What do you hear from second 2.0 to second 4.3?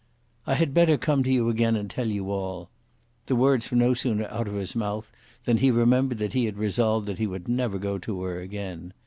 you all." The words were no sooner